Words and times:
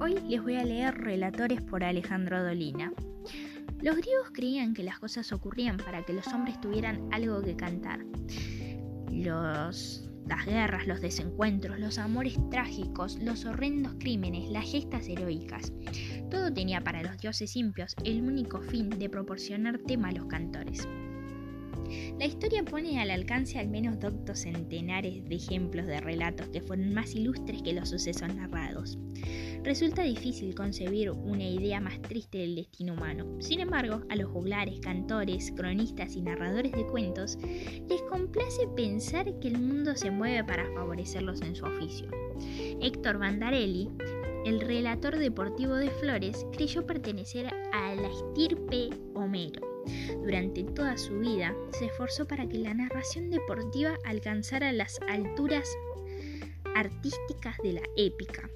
Hoy 0.00 0.14
les 0.28 0.40
voy 0.40 0.54
a 0.54 0.64
leer 0.64 0.94
Relatores 0.94 1.60
por 1.60 1.82
Alejandro 1.82 2.44
Dolina. 2.44 2.92
Los 3.82 3.96
griegos 3.96 4.30
creían 4.32 4.72
que 4.72 4.84
las 4.84 5.00
cosas 5.00 5.32
ocurrían 5.32 5.78
para 5.78 6.04
que 6.04 6.12
los 6.12 6.28
hombres 6.28 6.60
tuvieran 6.60 7.08
algo 7.10 7.42
que 7.42 7.56
cantar. 7.56 8.04
Las 9.10 10.46
guerras, 10.46 10.86
los 10.86 11.00
desencuentros, 11.00 11.80
los 11.80 11.98
amores 11.98 12.38
trágicos, 12.52 13.18
los 13.20 13.44
horrendos 13.44 13.96
crímenes, 13.98 14.48
las 14.50 14.70
gestas 14.70 15.08
heroicas. 15.08 15.72
Todo 16.30 16.52
tenía 16.52 16.80
para 16.84 17.02
los 17.02 17.18
dioses 17.18 17.56
impios 17.56 17.96
el 18.04 18.22
único 18.22 18.60
fin 18.62 18.90
de 18.90 19.10
proporcionar 19.10 19.78
tema 19.78 20.10
a 20.10 20.12
los 20.12 20.26
cantores. 20.26 20.86
La 22.18 22.26
historia 22.26 22.64
pone 22.64 23.00
al 23.00 23.10
alcance 23.10 23.58
al 23.58 23.68
menos 23.68 24.00
doctos 24.00 24.40
centenares 24.40 25.24
de 25.24 25.34
ejemplos 25.34 25.86
de 25.86 26.00
relatos 26.00 26.48
que 26.48 26.60
fueron 26.60 26.94
más 26.94 27.14
ilustres 27.14 27.62
que 27.62 27.72
los 27.72 27.90
sucesos 27.90 28.34
narrados. 28.34 28.98
Resulta 29.62 30.02
difícil 30.02 30.54
concebir 30.54 31.10
una 31.10 31.48
idea 31.48 31.80
más 31.80 32.00
triste 32.02 32.38
del 32.38 32.56
destino 32.56 32.92
humano. 32.92 33.26
Sin 33.40 33.60
embargo, 33.60 34.02
a 34.10 34.16
los 34.16 34.30
juglares, 34.30 34.78
cantores, 34.80 35.52
cronistas 35.52 36.16
y 36.16 36.22
narradores 36.22 36.72
de 36.72 36.86
cuentos 36.86 37.38
les 37.88 38.02
complace 38.02 38.68
pensar 38.76 39.38
que 39.40 39.48
el 39.48 39.58
mundo 39.58 39.96
se 39.96 40.10
mueve 40.10 40.44
para 40.44 40.70
favorecerlos 40.74 41.40
en 41.40 41.56
su 41.56 41.64
oficio. 41.64 42.10
Héctor 42.82 43.18
Bandarelli, 43.18 43.88
el 44.44 44.60
relator 44.60 45.18
deportivo 45.18 45.74
de 45.74 45.90
Flores, 45.90 46.46
creyó 46.52 46.86
pertenecer 46.86 47.46
a 47.72 47.94
la 47.94 48.08
estirpe 48.08 48.90
Homero 49.14 49.74
durante 50.22 50.64
toda 50.64 50.96
su 50.96 51.18
vida 51.18 51.54
se 51.72 51.86
esforzó 51.86 52.26
para 52.26 52.48
que 52.48 52.58
la 52.58 52.74
narración 52.74 53.30
deportiva 53.30 53.98
alcanzara 54.04 54.72
las 54.72 54.98
alturas 55.08 55.68
artísticas 56.74 57.56
de 57.62 57.74
la 57.74 57.82
épica. 57.96 58.48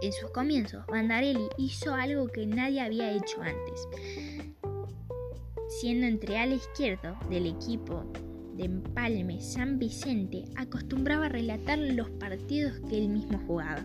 En 0.00 0.12
sus 0.12 0.30
comienzos, 0.30 0.84
Bandarelli 0.86 1.48
hizo 1.58 1.94
algo 1.94 2.26
que 2.28 2.46
nadie 2.46 2.80
había 2.80 3.12
hecho 3.12 3.40
antes. 3.42 3.86
Siendo 5.68 6.06
entre 6.06 6.38
ala 6.38 6.54
izquierdo 6.54 7.16
del 7.30 7.46
equipo 7.46 8.04
de 8.56 8.64
Empalme 8.64 9.40
San 9.40 9.78
Vicente, 9.78 10.44
acostumbraba 10.56 11.26
a 11.26 11.30
relatar 11.30 11.78
los 11.78 12.10
partidos 12.10 12.80
que 12.88 12.98
él 12.98 13.08
mismo 13.08 13.40
jugaba. 13.46 13.84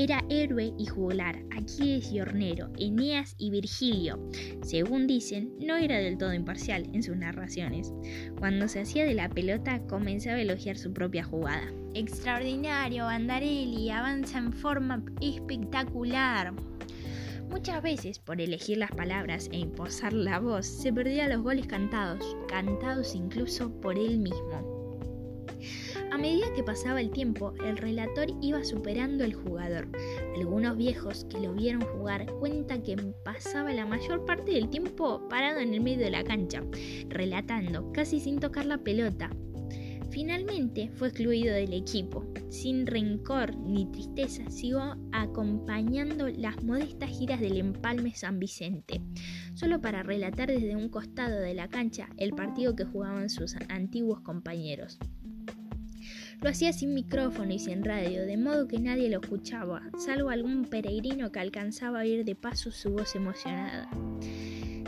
Era 0.00 0.24
héroe 0.30 0.72
y 0.78 0.86
juglar, 0.86 1.42
Aquiles 1.50 2.12
y 2.12 2.20
Hornero, 2.20 2.70
Eneas 2.78 3.34
y 3.36 3.50
Virgilio. 3.50 4.30
Según 4.62 5.08
dicen, 5.08 5.56
no 5.58 5.76
era 5.76 5.98
del 5.98 6.16
todo 6.16 6.32
imparcial 6.32 6.88
en 6.92 7.02
sus 7.02 7.16
narraciones. 7.16 7.92
Cuando 8.38 8.68
se 8.68 8.78
hacía 8.78 9.04
de 9.04 9.14
la 9.14 9.28
pelota, 9.28 9.80
comenzaba 9.88 10.36
a 10.36 10.42
elogiar 10.42 10.78
su 10.78 10.92
propia 10.92 11.24
jugada. 11.24 11.72
Extraordinario, 11.94 13.06
Bandarelli, 13.06 13.90
avanza 13.90 14.38
en 14.38 14.52
forma 14.52 15.02
espectacular. 15.20 16.54
Muchas 17.50 17.82
veces, 17.82 18.20
por 18.20 18.40
elegir 18.40 18.78
las 18.78 18.92
palabras 18.92 19.48
e 19.50 19.58
imposar 19.58 20.12
la 20.12 20.38
voz, 20.38 20.64
se 20.64 20.92
perdían 20.92 21.30
los 21.30 21.42
goles 21.42 21.66
cantados, 21.66 22.36
cantados 22.46 23.16
incluso 23.16 23.72
por 23.80 23.98
él 23.98 24.18
mismo. 24.18 24.77
A 26.18 26.20
medida 26.20 26.52
que 26.52 26.64
pasaba 26.64 27.00
el 27.00 27.12
tiempo, 27.12 27.54
el 27.64 27.76
relator 27.76 28.26
iba 28.42 28.64
superando 28.64 29.22
al 29.22 29.34
jugador. 29.34 29.86
Algunos 30.34 30.76
viejos 30.76 31.24
que 31.30 31.38
lo 31.38 31.54
vieron 31.54 31.80
jugar 31.80 32.26
cuentan 32.40 32.82
que 32.82 32.96
pasaba 33.24 33.72
la 33.72 33.86
mayor 33.86 34.24
parte 34.24 34.50
del 34.50 34.68
tiempo 34.68 35.28
parado 35.28 35.60
en 35.60 35.74
el 35.74 35.80
medio 35.80 36.00
de 36.00 36.10
la 36.10 36.24
cancha, 36.24 36.64
relatando, 37.08 37.92
casi 37.92 38.18
sin 38.18 38.40
tocar 38.40 38.66
la 38.66 38.78
pelota. 38.78 39.30
Finalmente 40.10 40.90
fue 40.96 41.06
excluido 41.06 41.54
del 41.54 41.72
equipo. 41.72 42.26
Sin 42.48 42.88
rencor 42.88 43.56
ni 43.56 43.86
tristeza, 43.92 44.50
siguió 44.50 44.96
acompañando 45.12 46.26
las 46.26 46.64
modestas 46.64 47.10
giras 47.10 47.38
del 47.40 47.58
Empalme 47.58 48.12
San 48.16 48.40
Vicente, 48.40 49.00
solo 49.54 49.80
para 49.80 50.02
relatar 50.02 50.48
desde 50.48 50.74
un 50.74 50.88
costado 50.88 51.38
de 51.38 51.54
la 51.54 51.68
cancha 51.68 52.08
el 52.16 52.32
partido 52.32 52.74
que 52.74 52.86
jugaban 52.86 53.30
sus 53.30 53.54
antiguos 53.68 54.20
compañeros. 54.22 54.98
Lo 56.40 56.50
hacía 56.50 56.72
sin 56.72 56.94
micrófono 56.94 57.52
y 57.52 57.58
sin 57.58 57.84
radio, 57.84 58.24
de 58.24 58.36
modo 58.36 58.68
que 58.68 58.78
nadie 58.78 59.10
lo 59.10 59.20
escuchaba, 59.20 59.82
salvo 59.98 60.30
algún 60.30 60.66
peregrino 60.66 61.32
que 61.32 61.40
alcanzaba 61.40 61.98
a 61.98 62.02
oír 62.02 62.24
de 62.24 62.36
paso 62.36 62.70
su 62.70 62.90
voz 62.90 63.16
emocionada. 63.16 63.90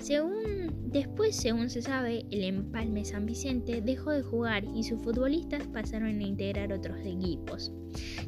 Según, 0.00 0.90
después, 0.92 1.34
según 1.34 1.68
se 1.68 1.82
sabe, 1.82 2.24
el 2.30 2.44
Empalme 2.44 3.04
San 3.04 3.26
Vicente 3.26 3.82
dejó 3.82 4.12
de 4.12 4.22
jugar 4.22 4.62
y 4.64 4.84
sus 4.84 5.02
futbolistas 5.02 5.66
pasaron 5.66 6.20
a 6.20 6.22
integrar 6.22 6.72
otros 6.72 6.98
equipos. 7.04 7.72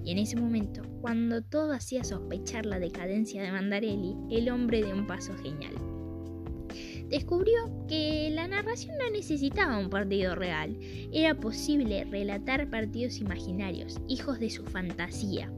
Y 0.05 0.11
en 0.11 0.19
ese 0.19 0.37
momento, 0.37 0.83
cuando 1.01 1.43
todo 1.43 1.73
hacía 1.73 2.03
sospechar 2.03 2.67
la 2.67 2.81
decadencia 2.81 3.41
de 3.41 3.53
Mandarelli, 3.53 4.17
el 4.33 4.51
hombre 4.51 4.83
dio 4.83 4.95
un 4.95 5.07
paso 5.07 5.33
genial 5.37 5.92
descubrió 7.13 7.87
que 7.87 8.31
la 8.33 8.49
narración 8.49 8.97
no 8.97 9.11
necesitaba 9.11 9.79
un 9.79 9.91
partido 9.91 10.35
real. 10.35 10.77
Era 11.13 11.39
posible 11.39 12.05
relatar 12.11 12.71
partidos 12.71 13.19
imaginarios, 13.19 14.01
hijos 14.09 14.41
de 14.41 14.49
su 14.49 14.65
fantasía. 14.65 15.53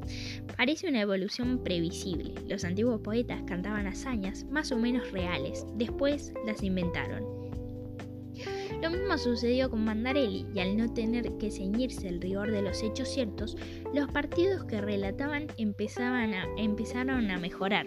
Parece 0.56 0.88
una 0.88 1.00
evolución 1.00 1.62
previsible. 1.62 2.34
Los 2.48 2.64
antiguos 2.64 3.00
poetas 3.00 3.40
cantaban 3.46 3.86
hazañas 3.86 4.44
más 4.50 4.72
o 4.72 4.78
menos 4.78 5.12
reales, 5.12 5.64
después 5.76 6.34
las 6.44 6.62
inventaron. 6.64 7.24
Lo 8.82 8.90
mismo 8.90 9.16
sucedió 9.16 9.70
con 9.70 9.84
Mandarelli, 9.84 10.46
y 10.52 10.58
al 10.58 10.76
no 10.76 10.92
tener 10.92 11.38
que 11.38 11.52
ceñirse 11.52 12.08
el 12.08 12.20
rigor 12.20 12.50
de 12.50 12.62
los 12.62 12.82
hechos 12.82 13.08
ciertos, 13.08 13.56
los 13.94 14.10
partidos 14.10 14.64
que 14.64 14.80
relataban 14.80 15.46
empezaron 15.56 17.30
a 17.30 17.38
mejorar. 17.38 17.86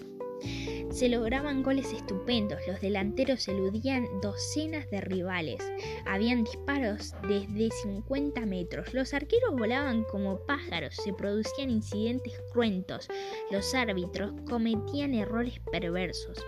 Se 0.98 1.10
lograban 1.10 1.62
goles 1.62 1.94
estupendos, 1.94 2.60
los 2.66 2.82
delanteros 2.82 3.48
eludían 3.48 4.08
docenas 4.20 4.90
de 4.90 5.00
rivales, 5.00 5.62
habían 6.08 6.44
disparos 6.44 7.14
desde 7.28 7.70
50 7.70 8.44
metros, 8.48 8.96
los 8.96 9.14
arqueros 9.14 9.52
volaban 9.56 10.06
como 10.06 10.40
pájaros, 10.48 10.96
se 10.96 11.14
producían 11.14 11.70
incidentes 11.70 12.42
cruentos, 12.52 13.10
los 13.52 13.76
árbitros 13.76 14.34
cometían 14.50 15.14
errores 15.14 15.60
perversos. 15.72 16.44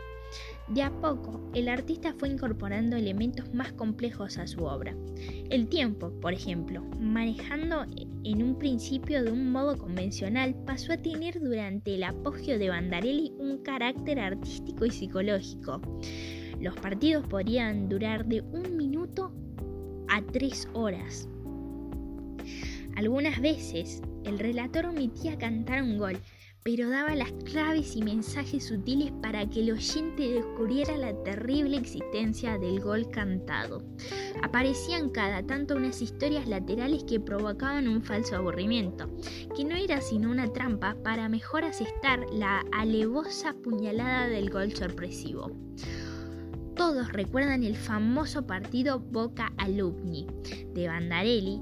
De 0.69 0.83
a 0.83 0.91
poco, 0.91 1.49
el 1.55 1.67
artista 1.67 2.13
fue 2.13 2.29
incorporando 2.29 2.95
elementos 2.95 3.51
más 3.55 3.71
complejos 3.73 4.37
a 4.37 4.45
su 4.45 4.65
obra. 4.65 4.95
El 5.49 5.67
tiempo, 5.67 6.11
por 6.21 6.31
ejemplo, 6.31 6.83
manejando 6.99 7.85
en 8.23 8.43
un 8.43 8.59
principio 8.59 9.23
de 9.23 9.31
un 9.31 9.51
modo 9.51 9.79
convencional, 9.79 10.53
pasó 10.67 10.93
a 10.93 10.97
tener 10.97 11.39
durante 11.39 11.95
el 11.95 12.03
apogeo 12.03 12.59
de 12.59 12.69
Bandarelli 12.69 13.33
un 13.39 13.63
carácter 13.63 14.19
artístico 14.19 14.85
y 14.85 14.91
psicológico. 14.91 15.81
Los 16.61 16.75
partidos 16.75 17.25
podrían 17.27 17.89
durar 17.89 18.25
de 18.25 18.41
un 18.41 18.77
minuto 18.77 19.31
a 20.07 20.21
tres 20.21 20.67
horas. 20.73 21.27
Algunas 22.95 23.41
veces, 23.41 24.03
el 24.23 24.37
relator 24.37 24.85
omitía 24.85 25.35
cantar 25.37 25.81
un 25.81 25.97
gol, 25.97 26.17
pero 26.63 26.89
daba 26.89 27.15
las 27.15 27.31
claves 27.45 27.95
y 27.95 28.03
mensajes 28.03 28.67
sutiles 28.67 29.11
para 29.21 29.49
que 29.49 29.61
el 29.61 29.71
oyente 29.71 30.29
descubriera 30.29 30.97
la 30.97 31.13
terrible 31.23 31.77
existencia 31.77 32.57
del 32.57 32.79
gol 32.81 33.09
cantado. 33.09 33.83
Aparecían 34.43 35.09
cada 35.09 35.41
tanto 35.43 35.75
unas 35.75 36.01
historias 36.01 36.47
laterales 36.47 37.03
que 37.05 37.19
provocaban 37.19 37.87
un 37.87 38.01
falso 38.01 38.35
aburrimiento, 38.35 39.09
que 39.55 39.63
no 39.63 39.75
era 39.75 40.01
sino 40.01 40.29
una 40.29 40.51
trampa 40.51 40.95
para 41.03 41.29
mejor 41.29 41.63
asestar 41.63 42.25
la 42.31 42.63
alevosa 42.71 43.53
puñalada 43.53 44.27
del 44.27 44.49
gol 44.49 44.73
sorpresivo. 44.73 45.51
Todos 46.75 47.11
recuerdan 47.11 47.63
el 47.63 47.75
famoso 47.75 48.47
partido 48.47 48.99
Boca 48.99 49.51
Alumni 49.57 50.27
de 50.73 50.87
Bandarelli, 50.87 51.61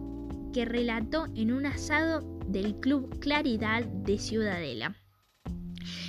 que 0.54 0.66
relató 0.66 1.26
en 1.36 1.52
un 1.52 1.66
asado 1.66 2.37
del 2.48 2.80
Club 2.80 3.20
Claridad 3.20 3.84
de 3.86 4.18
Ciudadela. 4.18 4.96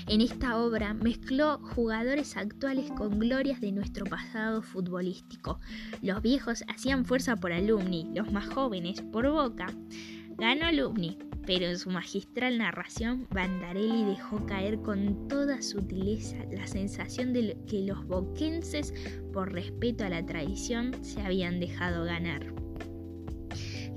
En 0.08 0.22
esta 0.22 0.58
obra 0.58 0.94
mezcló 0.94 1.58
jugadores 1.58 2.36
actuales 2.36 2.90
con 2.92 3.18
glorias 3.18 3.60
de 3.60 3.72
nuestro 3.72 4.06
pasado 4.06 4.62
futbolístico. 4.62 5.60
Los 6.00 6.22
viejos 6.22 6.64
hacían 6.68 7.04
fuerza 7.04 7.36
por 7.36 7.52
Alumni, 7.52 8.10
los 8.14 8.32
más 8.32 8.48
jóvenes 8.48 9.02
por 9.02 9.30
Boca. 9.30 9.66
Ganó 10.38 10.66
Alumni, 10.66 11.18
pero 11.48 11.66
en 11.66 11.78
su 11.78 11.90
magistral 11.90 12.58
narración, 12.58 13.26
Bandarelli 13.30 14.04
dejó 14.04 14.44
caer 14.46 14.80
con 14.80 15.28
toda 15.28 15.60
sutileza 15.62 16.36
la 16.52 16.66
sensación 16.66 17.32
de 17.32 17.58
que 17.66 17.82
los 17.82 18.06
boquenses, 18.06 18.94
por 19.32 19.52
respeto 19.52 20.04
a 20.04 20.10
la 20.10 20.24
tradición, 20.24 20.92
se 21.02 21.20
habían 21.20 21.58
dejado 21.60 22.04
ganar. 22.04 22.57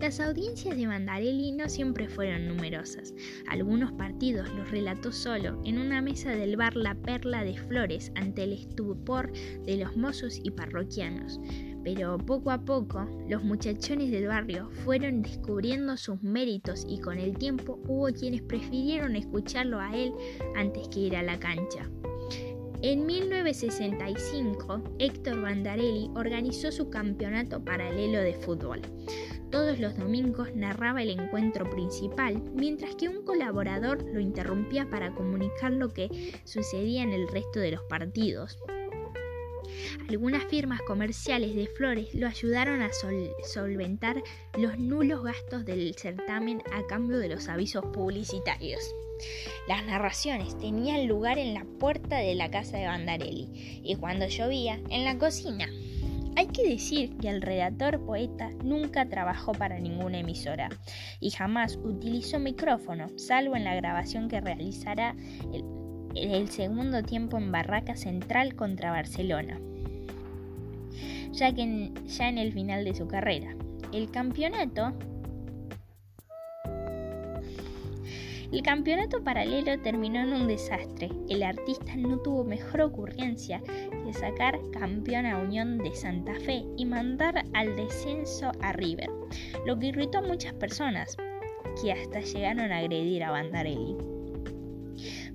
Las 0.01 0.19
audiencias 0.19 0.75
de 0.75 0.87
Mandarelli 0.87 1.51
no 1.51 1.69
siempre 1.69 2.09
fueron 2.09 2.47
numerosas. 2.47 3.13
Algunos 3.47 3.91
partidos 3.91 4.51
los 4.55 4.71
relató 4.71 5.11
solo 5.11 5.61
en 5.63 5.77
una 5.77 6.01
mesa 6.01 6.31
del 6.31 6.57
bar 6.57 6.75
La 6.75 6.95
Perla 6.95 7.43
de 7.43 7.55
Flores 7.55 8.11
ante 8.15 8.45
el 8.45 8.53
estupor 8.53 9.31
de 9.63 9.77
los 9.77 9.95
mozos 9.95 10.39
y 10.43 10.49
parroquianos. 10.49 11.39
Pero 11.83 12.17
poco 12.17 12.49
a 12.49 12.65
poco, 12.65 13.07
los 13.29 13.43
muchachones 13.43 14.09
del 14.09 14.25
barrio 14.25 14.71
fueron 14.83 15.21
descubriendo 15.21 15.95
sus 15.97 16.23
méritos 16.23 16.83
y 16.89 16.99
con 16.99 17.19
el 17.19 17.37
tiempo 17.37 17.79
hubo 17.87 18.07
quienes 18.07 18.41
prefirieron 18.41 19.15
escucharlo 19.15 19.79
a 19.79 19.95
él 19.95 20.13
antes 20.55 20.87
que 20.87 21.01
ir 21.01 21.15
a 21.15 21.21
la 21.21 21.39
cancha. 21.39 21.87
En 22.81 23.05
1965, 23.05 24.81
Héctor 24.97 25.43
Bandarelli 25.43 26.09
organizó 26.15 26.71
su 26.71 26.89
campeonato 26.89 27.63
paralelo 27.63 28.19
de 28.21 28.33
fútbol. 28.33 28.81
Todos 29.51 29.79
los 29.79 29.97
domingos 29.97 30.55
narraba 30.55 31.01
el 31.01 31.09
encuentro 31.09 31.69
principal, 31.69 32.41
mientras 32.53 32.95
que 32.95 33.09
un 33.09 33.25
colaborador 33.25 34.01
lo 34.03 34.19
interrumpía 34.19 34.89
para 34.89 35.13
comunicar 35.13 35.73
lo 35.73 35.89
que 35.89 36.33
sucedía 36.45 37.03
en 37.03 37.11
el 37.11 37.27
resto 37.27 37.59
de 37.59 37.71
los 37.71 37.83
partidos. 37.83 38.57
Algunas 40.09 40.43
firmas 40.45 40.81
comerciales 40.81 41.55
de 41.55 41.67
flores 41.67 42.13
lo 42.13 42.27
ayudaron 42.27 42.81
a 42.81 42.91
solventar 43.43 44.23
los 44.57 44.77
nulos 44.77 45.23
gastos 45.23 45.65
del 45.65 45.95
certamen 45.95 46.61
a 46.73 46.85
cambio 46.87 47.17
de 47.17 47.29
los 47.29 47.47
avisos 47.47 47.85
publicitarios. 47.87 48.95
Las 49.67 49.85
narraciones 49.85 50.57
tenían 50.57 51.07
lugar 51.07 51.37
en 51.37 51.53
la 51.53 51.65
puerta 51.79 52.17
de 52.17 52.35
la 52.35 52.49
casa 52.49 52.77
de 52.77 52.87
Bandarelli 52.87 53.81
y 53.83 53.95
cuando 53.95 54.27
llovía, 54.27 54.79
en 54.89 55.03
la 55.03 55.17
cocina. 55.17 55.69
Hay 56.35 56.47
que 56.47 56.67
decir 56.67 57.17
que 57.17 57.29
el 57.29 57.41
redactor 57.41 58.05
poeta 58.05 58.49
nunca 58.63 59.07
trabajó 59.07 59.51
para 59.51 59.79
ninguna 59.79 60.19
emisora 60.19 60.69
y 61.19 61.29
jamás 61.31 61.77
utilizó 61.83 62.39
micrófono, 62.39 63.07
salvo 63.17 63.55
en 63.55 63.65
la 63.65 63.75
grabación 63.75 64.29
que 64.29 64.41
realizará 64.41 65.15
el, 66.15 66.49
segundo 66.49 67.03
tiempo 67.03 67.37
en 67.37 67.51
Barraca 67.51 67.95
Central 67.95 68.55
contra 68.55 68.91
Barcelona, 68.91 69.59
ya 71.31 71.53
que 71.53 71.91
ya 72.07 72.29
en 72.29 72.37
el 72.37 72.53
final 72.53 72.85
de 72.85 72.95
su 72.95 73.07
carrera. 73.07 73.55
El 73.91 74.09
campeonato 74.09 74.93
El 78.51 78.63
campeonato 78.63 79.23
paralelo 79.23 79.79
terminó 79.79 80.19
en 80.19 80.33
un 80.33 80.45
desastre. 80.45 81.09
El 81.29 81.41
artista 81.41 81.95
no 81.95 82.17
tuvo 82.19 82.43
mejor 82.43 82.81
ocurrencia 82.81 83.61
que 84.03 84.13
sacar 84.13 84.59
campeón 84.73 85.25
a 85.25 85.37
Unión 85.37 85.77
de 85.77 85.95
Santa 85.95 86.33
Fe 86.35 86.65
y 86.75 86.85
mandar 86.85 87.45
al 87.53 87.77
descenso 87.77 88.51
a 88.59 88.73
River, 88.73 89.09
lo 89.65 89.79
que 89.79 89.87
irritó 89.87 90.17
a 90.17 90.23
muchas 90.23 90.53
personas, 90.53 91.15
que 91.81 91.93
hasta 91.93 92.19
llegaron 92.19 92.73
a 92.73 92.79
agredir 92.79 93.23
a 93.23 93.31
Bandarelli. 93.31 93.95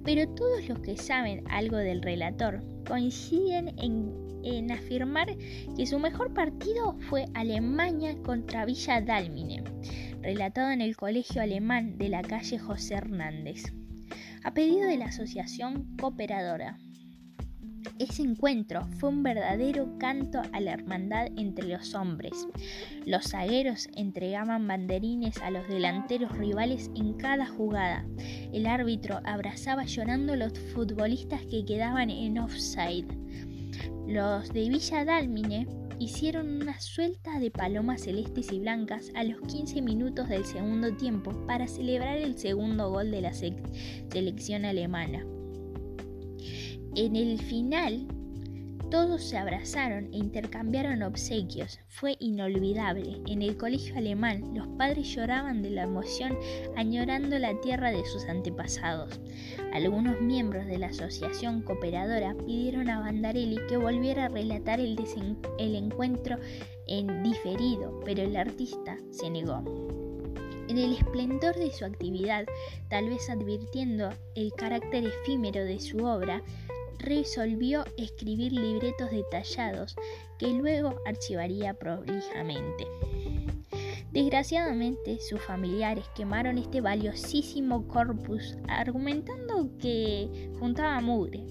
Pero 0.04 0.28
todos 0.34 0.68
los 0.68 0.78
que 0.80 0.98
saben 0.98 1.42
algo 1.48 1.78
del 1.78 2.02
relator 2.02 2.62
coinciden 2.86 3.72
en, 3.78 4.12
en 4.44 4.70
afirmar 4.70 5.28
que 5.74 5.86
su 5.86 5.98
mejor 5.98 6.34
partido 6.34 6.94
fue 7.08 7.24
Alemania 7.32 8.14
contra 8.22 8.66
Villa 8.66 9.00
Dálmine 9.00 9.64
relatado 10.26 10.72
en 10.72 10.80
el 10.80 10.96
Colegio 10.96 11.40
Alemán 11.40 11.98
de 11.98 12.08
la 12.08 12.20
calle 12.20 12.58
José 12.58 12.94
Hernández, 12.94 13.72
a 14.42 14.52
pedido 14.52 14.88
de 14.88 14.96
la 14.96 15.04
Asociación 15.04 15.96
Cooperadora. 15.96 16.78
Ese 18.00 18.22
encuentro 18.22 18.88
fue 18.98 19.10
un 19.10 19.22
verdadero 19.22 19.96
canto 19.98 20.42
a 20.52 20.58
la 20.58 20.72
hermandad 20.72 21.28
entre 21.36 21.68
los 21.68 21.94
hombres. 21.94 22.48
Los 23.06 23.30
zagueros 23.30 23.88
entregaban 23.94 24.66
banderines 24.66 25.40
a 25.42 25.50
los 25.50 25.68
delanteros 25.68 26.36
rivales 26.36 26.90
en 26.96 27.14
cada 27.14 27.46
jugada. 27.46 28.04
El 28.52 28.66
árbitro 28.66 29.20
abrazaba 29.22 29.84
llorando 29.84 30.32
a 30.32 30.38
los 30.38 30.58
futbolistas 30.74 31.42
que 31.46 31.64
quedaban 31.64 32.10
en 32.10 32.40
offside. 32.40 33.06
Los 34.08 34.52
de 34.52 34.70
Villa 34.70 35.04
Dálmine 35.04 35.85
hicieron 35.98 36.62
una 36.62 36.80
suelta 36.80 37.38
de 37.38 37.50
palomas 37.50 38.02
celestes 38.02 38.52
y 38.52 38.60
blancas 38.60 39.10
a 39.14 39.24
los 39.24 39.40
15 39.42 39.82
minutos 39.82 40.28
del 40.28 40.44
segundo 40.44 40.94
tiempo 40.94 41.32
para 41.46 41.68
celebrar 41.68 42.18
el 42.18 42.38
segundo 42.38 42.90
gol 42.90 43.10
de 43.10 43.22
la 43.22 43.32
selección 43.32 44.64
alemana. 44.64 45.24
En 46.94 47.16
el 47.16 47.40
final, 47.40 48.06
todos 48.90 49.22
se 49.22 49.36
abrazaron 49.36 50.12
e 50.12 50.18
intercambiaron 50.18 51.02
obsequios. 51.02 51.78
Fue 51.88 52.16
inolvidable. 52.20 53.20
En 53.26 53.42
el 53.42 53.56
colegio 53.56 53.96
alemán 53.96 54.54
los 54.54 54.68
padres 54.68 55.08
lloraban 55.08 55.62
de 55.62 55.70
la 55.70 55.82
emoción 55.82 56.36
añorando 56.76 57.38
la 57.38 57.60
tierra 57.60 57.90
de 57.90 58.04
sus 58.04 58.24
antepasados. 58.26 59.20
Algunos 59.72 60.20
miembros 60.20 60.66
de 60.66 60.78
la 60.78 60.88
asociación 60.88 61.62
cooperadora 61.62 62.34
pidieron 62.46 62.88
a 62.88 63.00
Bandarelli 63.00 63.58
que 63.68 63.76
volviera 63.76 64.26
a 64.26 64.28
relatar 64.28 64.80
el, 64.80 64.96
el 65.58 65.74
encuentro 65.74 66.36
en 66.86 67.22
diferido, 67.22 68.00
pero 68.04 68.22
el 68.22 68.36
artista 68.36 68.96
se 69.10 69.30
negó. 69.30 69.64
En 70.68 70.78
el 70.78 70.94
esplendor 70.94 71.54
de 71.54 71.70
su 71.70 71.84
actividad, 71.84 72.44
tal 72.88 73.08
vez 73.08 73.30
advirtiendo 73.30 74.10
el 74.34 74.52
carácter 74.52 75.06
efímero 75.06 75.64
de 75.64 75.78
su 75.78 75.98
obra, 76.04 76.42
resolvió 77.06 77.84
escribir 77.96 78.52
libretos 78.52 79.10
detallados 79.10 79.96
que 80.38 80.48
luego 80.48 80.96
archivaría 81.06 81.72
prolijamente. 81.74 82.86
Desgraciadamente, 84.12 85.18
sus 85.20 85.40
familiares 85.42 86.04
quemaron 86.14 86.58
este 86.58 86.80
valiosísimo 86.80 87.86
corpus 87.86 88.56
argumentando 88.68 89.70
que 89.78 90.50
juntaba 90.58 91.00
mugre. 91.00 91.44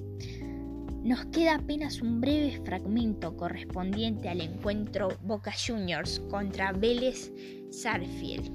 Nos 1.04 1.26
queda 1.26 1.56
apenas 1.56 2.02
un 2.02 2.20
breve 2.20 2.60
fragmento 2.66 3.38
correspondiente 3.38 4.28
al 4.28 4.42
encuentro 4.42 5.10
Boca 5.22 5.54
Juniors 5.54 6.20
contra 6.32 6.72
Vélez 6.72 7.32
Sarfield. 7.70 8.52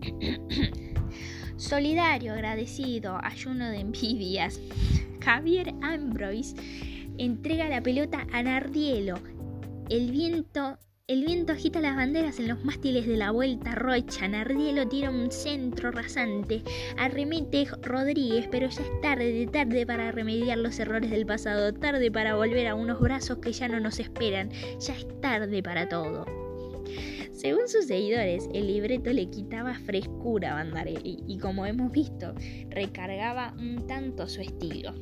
Solidario, 1.58 2.32
agradecido, 2.32 3.18
ayuno 3.22 3.68
de 3.68 3.80
envidias. 3.80 4.58
Javier 5.28 5.74
Ambroise 5.82 6.54
entrega 7.18 7.68
la 7.68 7.82
pelota 7.82 8.26
a 8.32 8.42
Nardielo. 8.42 9.16
El 9.90 10.10
viento, 10.10 10.78
el 11.06 11.26
viento 11.26 11.52
agita 11.52 11.82
las 11.82 11.96
banderas 11.96 12.40
en 12.40 12.48
los 12.48 12.64
mástiles 12.64 13.06
de 13.06 13.18
la 13.18 13.30
vuelta 13.30 13.74
rocha. 13.74 14.26
Nardielo 14.26 14.88
tira 14.88 15.10
un 15.10 15.30
centro 15.30 15.90
rasante. 15.90 16.62
Arremete 16.96 17.66
Rodríguez, 17.82 18.48
pero 18.50 18.70
ya 18.70 18.80
es 18.80 19.00
tarde, 19.02 19.46
tarde 19.52 19.84
para 19.84 20.12
remediar 20.12 20.56
los 20.56 20.78
errores 20.78 21.10
del 21.10 21.26
pasado. 21.26 21.74
Tarde 21.74 22.10
para 22.10 22.34
volver 22.34 22.66
a 22.66 22.74
unos 22.74 22.98
brazos 22.98 23.36
que 23.36 23.52
ya 23.52 23.68
no 23.68 23.80
nos 23.80 24.00
esperan. 24.00 24.48
Ya 24.80 24.94
es 24.94 25.06
tarde 25.20 25.62
para 25.62 25.90
todo. 25.90 26.24
Según 27.32 27.68
sus 27.68 27.84
seguidores, 27.84 28.48
el 28.54 28.66
libreto 28.66 29.12
le 29.12 29.28
quitaba 29.28 29.74
frescura 29.74 30.52
a 30.52 30.54
Bandarelli 30.54 31.22
y 31.26 31.36
como 31.36 31.66
hemos 31.66 31.92
visto, 31.92 32.32
recargaba 32.70 33.54
un 33.58 33.86
tanto 33.86 34.26
su 34.26 34.40
estilo 34.40 34.94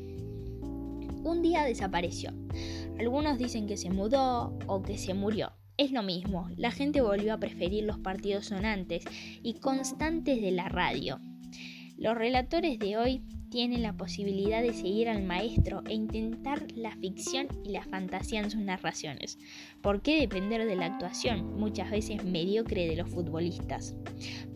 un 1.26 1.42
día 1.42 1.64
desapareció. 1.64 2.33
Algunos 2.99 3.37
dicen 3.37 3.66
que 3.66 3.76
se 3.76 3.90
mudó 3.90 4.56
o 4.66 4.83
que 4.83 4.97
se 4.97 5.12
murió. 5.12 5.52
Es 5.76 5.90
lo 5.90 6.02
mismo, 6.02 6.49
la 6.56 6.71
gente 6.71 7.00
volvió 7.00 7.35
a 7.35 7.38
preferir 7.38 7.85
los 7.85 7.99
partidos 7.99 8.47
sonantes 8.47 9.04
y 9.42 9.54
constantes 9.54 10.40
de 10.40 10.52
la 10.52 10.68
radio. 10.68 11.21
Los 11.99 12.16
relatores 12.16 12.78
de 12.78 12.97
hoy 12.97 13.23
tienen 13.50 13.83
la 13.83 13.97
posibilidad 13.97 14.62
de 14.62 14.73
seguir 14.73 15.09
al 15.09 15.23
maestro 15.23 15.83
e 15.87 15.95
intentar 15.95 16.66
la 16.75 16.92
ficción 16.97 17.49
y 17.64 17.71
la 17.71 17.83
fantasía 17.83 18.40
en 18.40 18.50
sus 18.50 18.61
narraciones. 18.61 19.38
¿Por 19.83 20.02
qué 20.02 20.21
depender 20.21 20.66
de 20.66 20.76
la 20.76 20.87
actuación, 20.87 21.59
muchas 21.59 21.90
veces 21.90 22.25
mediocre, 22.25 22.87
de 22.87 22.97
los 22.97 23.09
futbolistas? 23.09 23.95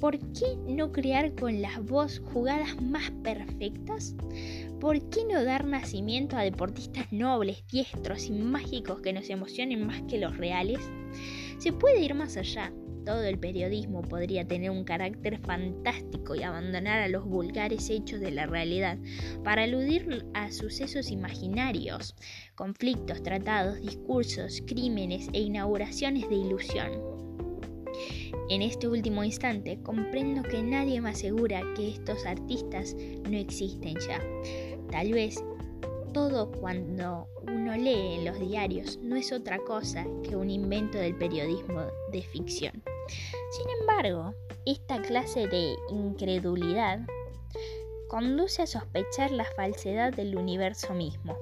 ¿Por 0.00 0.18
qué 0.18 0.56
no 0.66 0.92
crear 0.92 1.34
con 1.34 1.60
las 1.62 1.84
voz 1.84 2.20
jugadas 2.32 2.80
más 2.82 3.10
perfectas? 3.22 4.14
¿Por 4.80 5.10
qué 5.10 5.24
no 5.30 5.44
dar 5.44 5.66
nacimiento 5.66 6.36
a 6.36 6.42
deportistas 6.42 7.12
nobles, 7.12 7.64
diestros 7.66 8.26
y 8.26 8.32
mágicos 8.32 9.00
que 9.00 9.12
nos 9.12 9.28
emocionen 9.28 9.86
más 9.86 10.02
que 10.08 10.18
los 10.18 10.36
reales? 10.36 10.80
Se 11.58 11.72
puede 11.72 12.00
ir 12.00 12.14
más 12.14 12.36
allá 12.36 12.72
todo 13.04 13.24
el 13.24 13.38
periodismo 13.38 14.02
podría 14.02 14.46
tener 14.46 14.70
un 14.70 14.84
carácter 14.84 15.38
fantástico 15.38 16.34
y 16.34 16.42
abandonar 16.42 17.00
a 17.00 17.08
los 17.08 17.24
vulgares 17.24 17.88
hechos 17.90 18.20
de 18.20 18.30
la 18.30 18.46
realidad 18.46 18.98
para 19.42 19.64
aludir 19.64 20.26
a 20.34 20.50
sucesos 20.52 21.10
imaginarios, 21.10 22.14
conflictos, 22.54 23.22
tratados, 23.22 23.80
discursos, 23.80 24.62
crímenes 24.66 25.28
e 25.32 25.40
inauguraciones 25.40 26.28
de 26.28 26.36
ilusión. 26.36 26.90
En 28.50 28.62
este 28.62 28.88
último 28.88 29.22
instante 29.22 29.80
comprendo 29.84 30.42
que 30.42 30.60
nadie 30.60 31.00
me 31.00 31.10
asegura 31.10 31.62
que 31.76 31.90
estos 31.90 32.26
artistas 32.26 32.96
no 33.28 33.36
existen 33.36 33.94
ya. 34.00 34.20
Tal 34.90 35.12
vez 35.12 35.40
todo 36.12 36.50
cuando 36.50 37.28
uno 37.42 37.76
lee 37.76 38.16
en 38.16 38.24
los 38.24 38.40
diarios 38.40 38.98
no 38.98 39.14
es 39.14 39.30
otra 39.30 39.58
cosa 39.60 40.04
que 40.24 40.34
un 40.34 40.50
invento 40.50 40.98
del 40.98 41.16
periodismo 41.16 41.86
de 42.10 42.22
ficción. 42.22 42.82
Sin 43.52 43.66
embargo, 43.80 44.34
esta 44.66 45.00
clase 45.00 45.46
de 45.46 45.76
incredulidad 45.88 47.06
conduce 48.08 48.62
a 48.62 48.66
sospechar 48.66 49.30
la 49.30 49.44
falsedad 49.44 50.12
del 50.12 50.36
universo 50.36 50.92
mismo. 50.92 51.36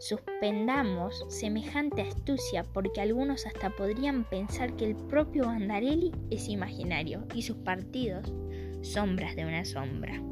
Suspendamos 0.00 1.26
semejante 1.28 2.00
astucia 2.00 2.64
porque 2.64 3.02
algunos 3.02 3.44
hasta 3.44 3.68
podrían 3.68 4.24
pensar 4.24 4.74
que 4.74 4.86
el 4.86 4.96
propio 4.96 5.44
Bandarelli 5.44 6.10
es 6.30 6.48
imaginario 6.48 7.26
y 7.34 7.42
sus 7.42 7.58
partidos 7.58 8.32
sombras 8.80 9.36
de 9.36 9.44
una 9.44 9.66
sombra. 9.66 10.22